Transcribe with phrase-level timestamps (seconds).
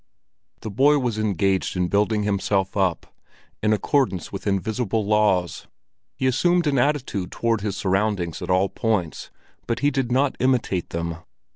[0.61, 3.13] The boy was engaged in building himself up,
[3.61, 5.67] in accordance with invisible laws.
[6.15, 9.29] He assumed an attitude toward his surroundings at all points,
[9.67, 11.17] but he did not imitate them.